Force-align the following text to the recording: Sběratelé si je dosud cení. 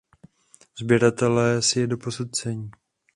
Sběratelé 0.79 1.61
si 1.61 1.79
je 1.79 1.87
dosud 1.87 2.35
cení. 2.35 2.71